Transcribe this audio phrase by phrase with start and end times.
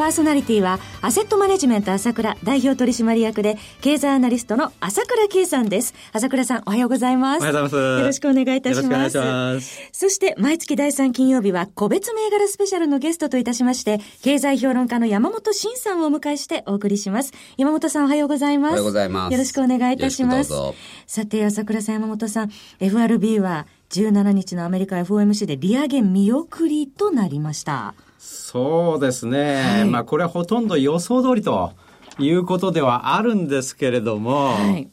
[0.00, 5.92] パーソナリティは、アセットマネジメント朝倉代表取締役で、経済アナリストの朝倉慶さんです。
[6.14, 7.42] 朝倉さん、おはようございます。
[7.42, 8.00] おはようございます。
[8.00, 9.18] よろしくお願いいたします。
[9.18, 17.34] ますそして、毎月第3金曜日は、個別銘柄スペシャルのゲストといたしまして、経済評論家の山本伸さんをお迎えしてお送りします。
[17.58, 18.70] 山本さん、おはようございます。
[18.70, 19.32] おはようございます。
[19.34, 20.50] よろしくお願いいたします。
[21.06, 27.94] さて、朝倉さん、山本さん、FRB は、17日のアメリカ FOMC で利上げ見送りとなりました。
[28.18, 29.62] そうですね。
[29.62, 31.72] はい、まあ、これはほとんど予想通りと
[32.18, 34.88] いうことではあるんですけれども、はい、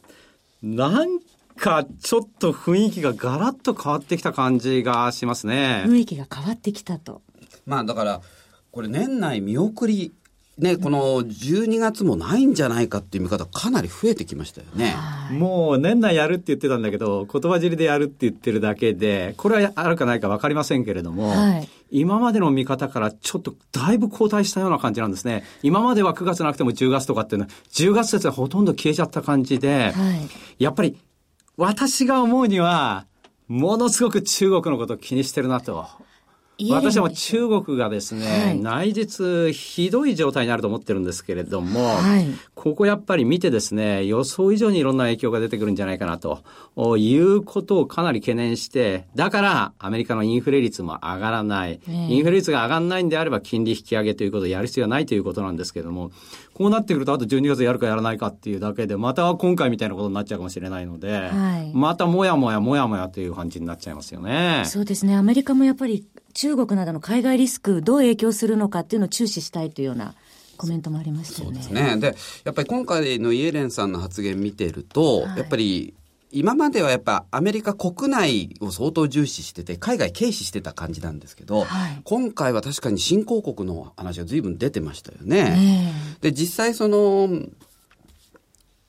[0.63, 1.19] なん
[1.55, 5.83] かちょっと雰囲気がガラッと変わってきた感じがしますね。
[5.85, 7.21] 雰囲気が変わってきたと。
[7.65, 8.21] まあ、だから、
[8.71, 10.13] これ年内見送り
[10.57, 14.95] ね、この12月もないんじゃないかっていう見方かなり増えてきましたよね。
[15.31, 25.43] もう年内やるって言ってたんだけど、言葉尻でやるって言ってるだけで、これはあるかないか分かりませんけれども、はい、今までの見方からちょっとだいぶ後退したような感じなんですね。
[25.61, 30.13] 今までは9月なくても10月とかっていうのは、10月説はほとんど消えちゃった感じで、は
[30.57, 30.97] い、やっぱり
[31.55, 33.05] 私が思うには、
[33.47, 35.85] ものすごく中国のことを気にしてるなと
[36.71, 46.43] 私は中国がですね、はい、内実ひどい状態になると思ってるんですけれども、はい、ここやっぱり見てですね、予想以上にいろんな影響が出てくるんじゃないかなと
[46.97, 51.79] いうことをかなり懸念して、だからアメリカのインフレ率も上がらない。
[51.87, 56.11] インフレ率が上がらないんであれば金利引き上げということをやる必要はないということなんですけれども、
[56.53, 64.63] こうなってくるとあと12月やるかやらないかっていうだけで、また今回みたいなことになっちゃうかもしれないので、はい、またもやもやもやもやという感じになっちゃいますよね。
[64.65, 65.15] そうですね。
[65.15, 66.07] アメリカもやっぱり
[66.37, 70.13] 中国などの海外リスク、どう影響するのかっていうのを注視したいというような
[70.55, 71.63] コメントもありましたよね。
[71.63, 71.97] そうですね。
[71.99, 75.95] で、やっぱり今回のイエレンさんの発言見てると、はい、やっぱり
[76.31, 85.91] 今まではやっぱアメリカ国内を相当重視してて、海外軽視してた感じなんですけど、はい、今回は確かに新興国の話が随分出てましたよね。
[86.21, 87.29] で、実際その、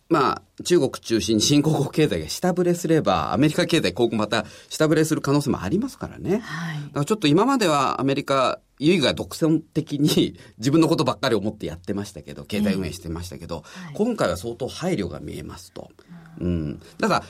[0.09, 6.39] まあ、中国中心に 新興国経済が下振れすれば、アメリカ経済今後また下振れする可能性もありますからね。
[6.39, 15.91] はい、だからちょっと今まではアメリカ、ユイが独占的に 自分のことばっかり思ってやってましたけど、経済運営してましたけど、えーはい、今回は相当配慮が見えますと。
[16.41, 16.81] うん。
[16.99, 17.25] ただ、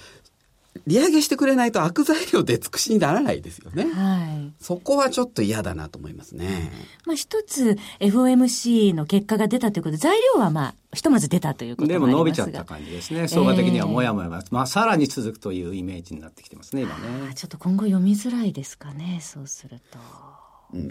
[0.87, 3.84] 利上げしてくれないと悪材料で尽くしにならないですよね。
[3.84, 4.53] はい。
[4.62, 6.72] そこはちょっと嫌だなと思いますね。
[7.06, 13.28] まあ一つ FOMC の結果が出たということで、材料はまあ、ひとまず出たということでも伸びちゃった感じですね。
[13.28, 17.34] 相場的にはもやもや、えー、まあさらに続くというイメージになってきてますね、今ね。
[17.34, 19.99] ちょっと今後読みづらいですかね、そうすると。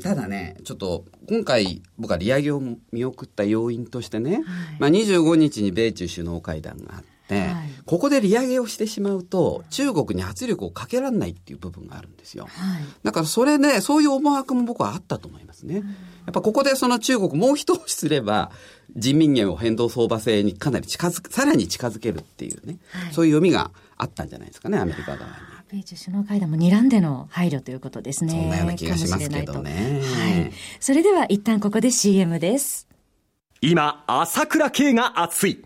[0.01, 2.61] ただね、ちょっと今回僕は利上げを
[2.91, 4.43] 見送った要因としてね、はい、
[4.79, 12.45] まあ25日に米中首脳会談があって、はい、ここで利上げをしてしまうと、中国に圧力をかけられないっていう部分があるんですよ。
[12.45, 12.49] は
[12.79, 15.75] い、だからそれね、そういう思惑も僕はあったと思いますね。
[15.75, 15.83] やっ
[16.33, 18.51] ぱここでその中国もう一押しすれば、
[18.95, 25.35] 人民元を変動相場制にかなり近づく、さらに近づけるっていうね、はい、そういう読みがあったんじゃないですかね、アメリカ側に。
[25.69, 28.31] 米中首脳会談も睨んでの配慮ということですね。
[28.31, 30.01] そんなような気がしますけどね。
[30.01, 30.51] はい。
[30.79, 32.87] それでは一旦ここで CM です。
[33.59, 35.65] 今、朝倉慶が熱い。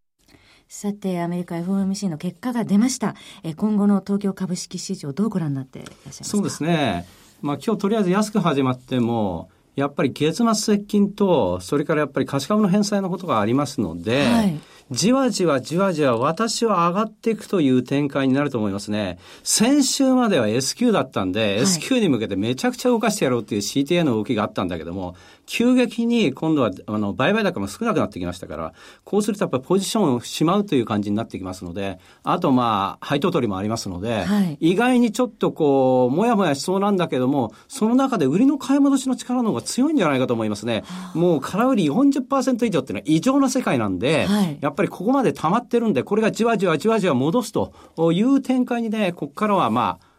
[0.73, 3.13] さて、アメリカ FOMC の結果が出ました。
[3.43, 6.23] え今後の東京株式市場、どうご覧になっていらっしゃいますか？
[6.29, 7.05] そうですね。
[7.41, 14.57] まあ、今日とりあえず安く始まっても、やっぱり月末接近と、それからやっぱり貸し株の返済のことがありますので、はい、
[14.91, 19.19] じわじわじわじわ私は上がっていくという展開になると思いますね。
[19.41, 25.15] 先週までは S q だったんで、はい、S q に向けてめちゃくちゃ動かしてやろうっていう CTA の動きがあったんだけども、
[25.45, 28.73] 急激に今度はあの売買高も少なくなってきましたから、
[29.03, 40.83] こうするとやっぱりポジションをしまうという感じになってきますので、あとまあ、配当取りもありますので、はい、意外にちょっとこう、もやもやしそうなんだけども、その中で売りの買い戻しの力の方が強いんじゃないかと思いますね。
[41.13, 47.71] もう空売り40%以上っていうのは異常な世界なんで、はい、やっぱりぱりここまで溜まってるんで、これがじわじわじわじわ戻すと
[48.11, 50.10] いう展開にね、ここからはまあ、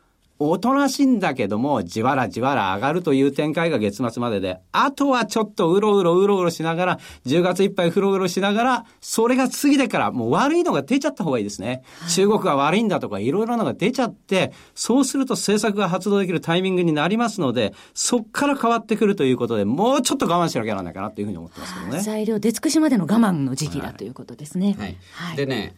[0.50, 11.82] おとなしいんだけども、じわらじわら上がるという展開が月末までで、あとはちょっとうろうろうろうろしながら、10月いっぱいうろうろしながら、それが過ぎてから、もう悪いのが出ちゃった方がいいですね。
[12.00, 22.00] はい、中国が悪いんだとか、いろいろなのが出ちゃって、そうすると政策が発動できるタイミングになりますので、そっから変わってくるということで、もうちょっと我慢しなきゃならないかなというふうに思ってますけどね。
[22.00, 24.76] 材料出尽くしまでの我慢の時期だということですね。
[24.78, 24.96] はい。
[25.12, 25.74] はい、でね、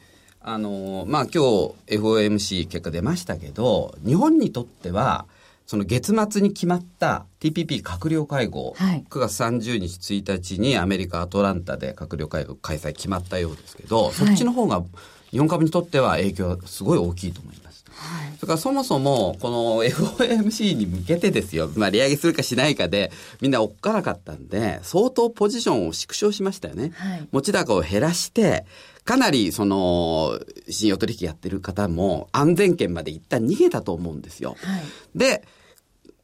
[0.47, 5.25] あのまあ、今日 FOMC 結果出ましたけど、日本にとっては、
[5.67, 14.85] その月末に決まった TPP 閣僚会合、はい、9月30日1日にアメリカ・アトランタで閣僚会合開催決まったようですけど、はい、そっちの方が
[15.31, 17.87] 日本株にとっては影響はすごい大きいと思います。
[17.89, 23.11] はい、それからそもそも、この FOMC に向けてですよ、まあ利上げするかしないかで、
[23.41, 26.93] みんなおっかなかったんで、相当ポジションを縮小しましたよね。
[26.97, 28.67] はい、持ち高を減らして、
[29.05, 34.57] かなりその、信用取引やってる方も安全圏まで一旦逃げたと思うんですよ。
[34.61, 34.83] はい、
[35.19, 35.45] で、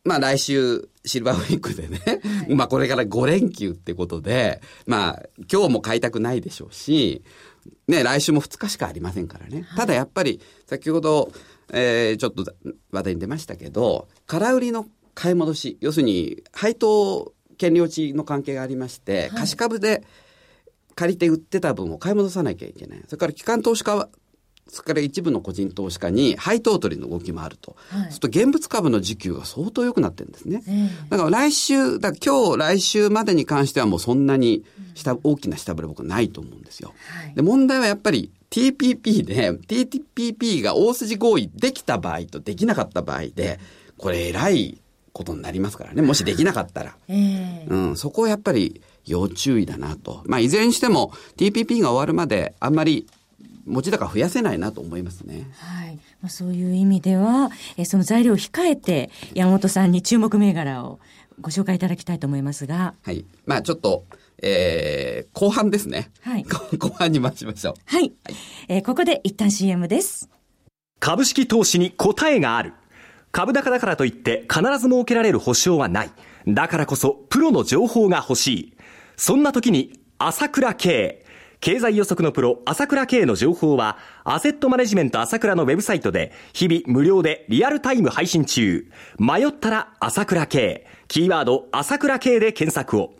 [0.04, 7.22] まあ来週、シルバーウィークでね、はい、まあこれから5連休ってことで、まあ今日も買いたくないでしょうし、
[7.86, 9.62] ね、来週も2日しかありませんからね。
[9.68, 11.30] はい、ただやっぱり、先ほど、
[11.72, 12.50] えー、ちょっと
[12.90, 20.02] 話題に出ましたけど、空売りの買い戻し、要するに配当権利落ちの関係がありまして、貸し株で、
[21.00, 23.00] 借りて売ってた分を買い戻さなきゃいけない。
[23.06, 24.10] それから機関投資家は、
[24.68, 27.74] それから一部の個人投資家に配当取りの動きもあると。
[27.88, 30.62] はい、すると現物株の需給が相当良くなってるんですね。
[31.08, 34.62] だから来週、だ今日来週までに関してはもうそんなに
[34.94, 36.92] 下、大きな下振れ僕ないと思うんですよ。
[37.08, 43.58] はい、で問題はやっぱり TPP で、TPP が大筋合意できた場合とできなかった場合で、
[43.96, 44.82] これ偉い
[45.12, 46.02] ことになりますからね。
[46.02, 46.96] もしできなかったら。
[47.08, 48.80] えー、うん、そこをやっぱり
[49.10, 50.22] 要注意だなと。
[50.26, 53.06] まあ、いずれにしても TPP が終わるまであんまり
[53.66, 55.48] 持ち高増やせないなと思いますね。
[55.58, 55.96] はい。
[56.20, 61.00] まあ、そういう意味では、えその材料を控えて、山本さんに注目銘柄を
[61.40, 62.94] ご紹介いただきたいと思いますが。
[63.02, 63.24] はい。
[63.46, 64.04] まあ、ちょっと、
[64.42, 66.10] えー、後半ですね。
[66.20, 66.44] はい。
[66.78, 67.74] 後半に待ちましょう。
[67.84, 68.12] はい。
[68.24, 68.36] はい、
[68.68, 70.28] えー、ここで一旦 CM です。
[70.98, 72.74] 株式投資に答えがある。
[73.32, 76.10] 株高だからといって必ず設けられる保証はない。
[76.48, 78.72] だからこそプロの情報が欲しい。
[79.20, 81.26] そんな時に朝倉慶。
[81.60, 88.86] 経済予測のプロ、朝倉慶の情報は、アセットマネジメント朝倉のウェブサイトで、日々無料でリアルタイム配信中。
[89.18, 90.86] 迷ったら朝倉慶。
[91.06, 93.19] キーワード、朝倉慶で検索を。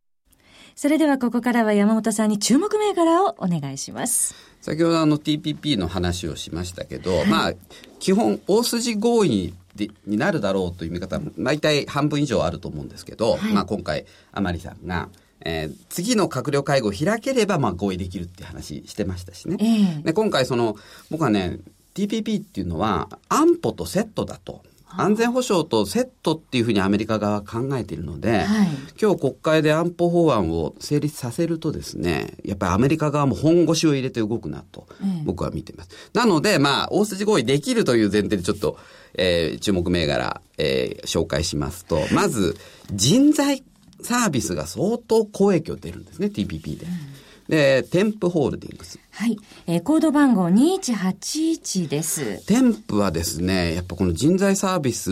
[0.81, 4.33] それではここからは山本さんに注目銘柄をお願いします。
[4.61, 7.53] 先ほどあの TPP の話をしましたけど、はい、まあ、
[7.99, 15.09] 基本大筋合意でになるだろうという見方も大体半分以上あると思うんですけど、はい、まあ今回甘利さんが、
[15.41, 19.57] えー、次の閣僚会合を開ければまあ合意できるっていう話してましたしね。
[19.59, 20.77] えー、で今回その
[21.11, 21.59] 僕はね
[21.93, 24.63] TPP っていうのは安保とセットだと。
[24.97, 28.67] 安全保障とセットっていうふうにアメリカ側は考えているので、はい、
[29.01, 34.87] 今日国会で安保法案を成立させるとですね、やっぱりアメリカ側も本腰を入れて動くなと、
[35.25, 35.89] 僕は見ています。
[36.13, 38.77] うん、なので、まあ、大筋合意できるという前提でちょっと、
[39.13, 42.57] えー、注目銘柄、えー、紹介しますと、まず、
[42.91, 43.63] 人材
[44.01, 46.85] サービスが相当好影響出るんですね、TPP で。
[46.85, 48.97] うんで、添付ホールディングス。
[49.11, 49.37] はい。
[49.67, 52.45] えー、コード番号2181です。
[52.45, 55.11] 添付はですね、やっぱこの人材サービス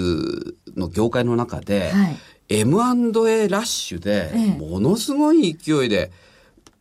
[0.78, 2.16] の業界の中で、はい、
[2.48, 6.14] M&A ラッシュで、ものすごい勢いで、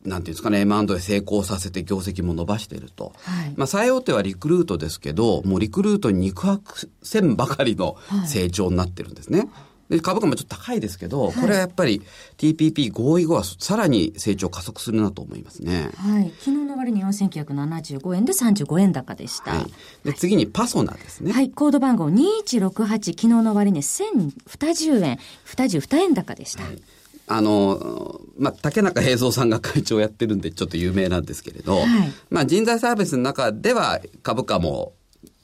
[0.04, 3.12] なんていうんですかね、M&A 成功させて業績も伸ばしていると。
[3.16, 7.96] はい、まあ、最大手はリクルートですけど、もうリクルートに肉薄せんばかりの
[8.26, 9.40] 成長になってるんですね。
[9.40, 9.48] はい
[9.88, 12.02] で、株価もちょっと高いですけど、これはやっぱり
[12.36, 15.90] TPP 合意後はさらに成長加速するなと思いますね。
[15.96, 16.32] はい。
[16.40, 19.52] 昨日の割に4975円で35円高でした。
[19.52, 19.72] はい、
[20.04, 21.32] で、次にパソナですね。
[21.32, 21.50] はい。
[21.50, 26.64] コード番号2168、昨日の割に1020円、22円高でした。
[26.64, 26.82] はい
[27.30, 31.86] あの、まあ、竹中平蔵さんが会長をやってるんでちょっと有名なんですけれど、はい、
[32.30, 34.94] まあ、人材サービスの中では株価も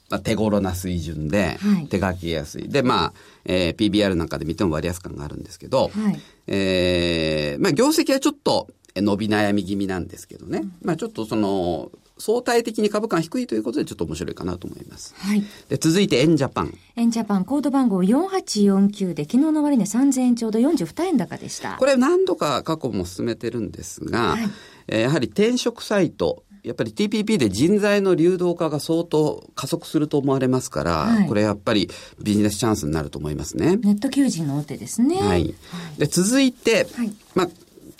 [0.09, 1.57] まあ、手頃な水準で、
[1.89, 2.69] 手書きやすい。
[2.69, 3.13] で、まあ、
[3.45, 10.59] えー、PBR なんかで見ても割安感があるんですけど、はい、えー、まあ、業績はちょっと伸び悩み気味なんですけどね。
[10.59, 15.13] うん、まあ、ちょっとその、相対的に株価が低いということでちょっと面白いかなと思います。
[15.17, 15.43] はい。
[15.67, 16.77] で、続いてエンジャパン。
[16.95, 21.75] エンジャパンコード番号4849で昨日の終値3000円ちょうど42円高でした。
[21.77, 24.49] これ何度か過去も進めてるんですが、はい、
[24.87, 31.89] えー、やはり転職サイト、やっぱり TPP で人材の流動化が相当加速すると思われますから、はい、これやっぱり
[32.21, 33.77] ビジネスチャンスになると思いますね。
[33.77, 35.21] ネット求人の大手ですね。
[35.21, 35.53] はい。
[35.99, 37.49] で、続いて、はい、まあ、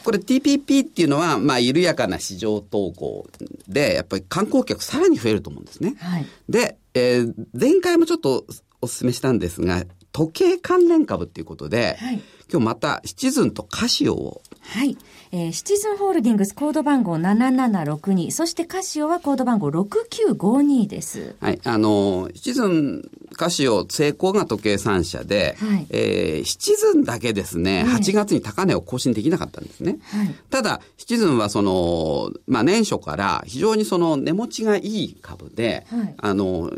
[0.04, 3.28] これ TPP っていうのは、まあ、緩やかな市場投稿
[3.68, 5.96] で、やっぱり観光客さらに増えると思うんですね。
[6.00, 8.46] はい、で、えー、前回もちょっと
[8.82, 14.98] お勧めしたんですが、時計関連株っていうことで、はい、今日またシチズンとカシオをはい。
[15.32, 21.36] えー、シチズンホールディングスコード番号7762、そしてカシオはコード番号6952です。
[21.40, 21.60] はい。
[21.64, 29.98] あの、シチズン、カシオ、成功が時計3社で、はい、えー、シチズンだけですね、はい、8月に高値を更新できなかったんですね。
[30.04, 36.72] はい、ただ、シチズンはその、まあ年初から非常にその値持ちがいい株で、はい、あの、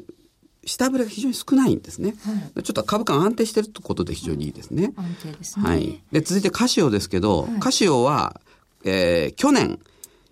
[0.67, 2.15] 下振れが非常に少ないんですね。
[2.55, 4.93] はい、ちょっと株価が安定してるってことで非常にいいですね。
[4.95, 5.65] 安定ですね。
[5.65, 6.01] はい。
[6.11, 8.39] で、続いてカシオですけど、はい、カシオは、
[8.83, 9.79] えー、去年、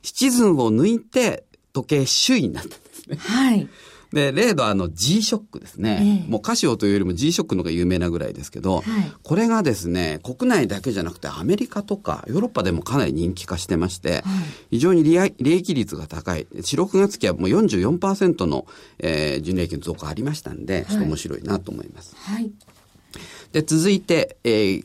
[0.04, 3.18] シチズンを抜いて時計首位になったんですね。
[3.18, 3.68] はい。
[4.16, 8.84] で、例のあの G-SHOCK ですね、えー、もうカシオというよりも G-SHOCK のが有名なぐらいですけど、はい、
[9.24, 14.22] これがですね、国内だけじゃなくてアメリカとかヨーロッパでもかなり人気化してまして、はい、
[14.72, 16.48] 非常に利益率が高い。
[16.54, 18.66] 4、6月期はもう44%の、
[19.00, 22.16] えー、純利益の増加ありましたんで、ちょっと面白いなと思います。
[22.16, 22.50] はい。
[23.52, 24.84] で、続いて、えー、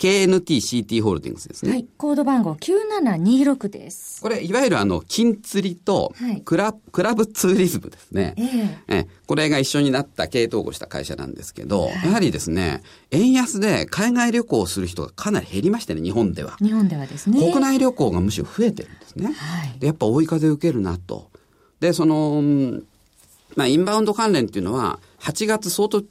[0.00, 1.72] KNTCT ホールディングスですね。
[1.72, 1.86] はい。
[1.98, 4.22] コード番号9726です。
[4.22, 6.14] これ、いわゆるあの、金釣りと
[6.46, 8.34] クラ、はい、クラブツーリズムですね。
[8.38, 16.56] えー、えこれが一緒になった経営統合した会社なんですけど、はい、やはりですね、円安で海外旅行をする人がかなり減りましてね、日本では。
[16.62, 17.38] 日本ではですね。
[17.38, 19.26] 国内旅行がむしろ増えてるんですね。
[19.26, 19.78] はい。
[19.80, 21.30] で、やっぱ追い風受けるなと。
[21.80, 22.42] で、その、
[23.54, 26.02] まあ、インバウンド関連っていうのは、8月相当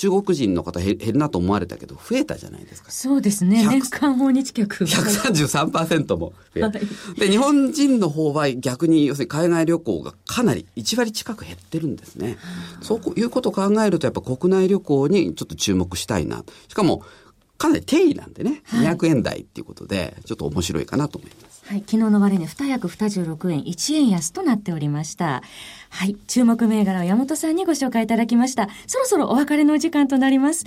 [0.00, 2.90] 中国人の方減るなと思われたけど、増えたじゃないですか。
[2.90, 3.66] そうですね。
[3.68, 4.84] 年間訪日客。
[4.86, 6.72] 133%も増え、はい、
[7.18, 12.38] で、日本人の方は逆に、要するに海外旅行がかなり1割近く減ってるんですね。
[12.80, 16.44] そういうことを考えると、やっぱ国内旅行にちょっと注目したいな。
[16.68, 17.02] しかも、
[17.58, 21.44] かなり定位なんでね、200円台っていうことで、ちょっと面白いかなと思います。
[21.44, 25.40] はい、はい昨日の終値2役26円1円安となっておりました。
[25.90, 28.68] はい、注目銘柄を山本さんにご紹介いただきました。
[28.88, 30.64] そろそろお別れのお時間となります。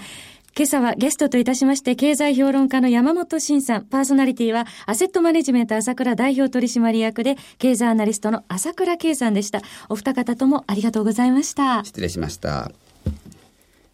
[0.55, 9.61] 今朝はゲストといたしまして、経済評論家の山本慎さん、パーソナリティは、アセットマネジメント朝倉代表取締役で、経済アナリストの朝倉圭さんでした。
[9.89, 11.83] お二方ともありがとうございました。
[11.83, 12.71] 失礼しました。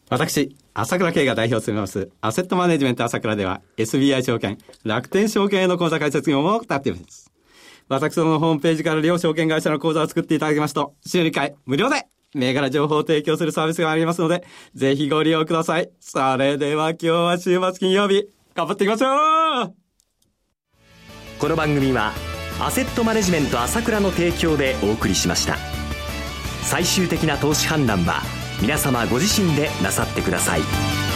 [0.09, 7.31] 私、朝倉慶が代表を務めます、アセットマネジメント朝倉では、SBI 証券、楽天証券への口座開設業務を行っています。
[7.89, 15.91] 私どものホームページから両証券会社の口座を作っていただきますと、週2回無料で銘柄情報を提供するサービスがありますので、ぜひご利用ください。
[15.99, 19.73] それでは今日は週末金曜日、頑張っていきましょう
[21.37, 22.13] この番組は、
[22.59, 25.57] アセットマネジメント朝倉の提供でお送りしました。
[26.63, 31.08] 最終的な投資判断は、皆様ご自身でなさってください。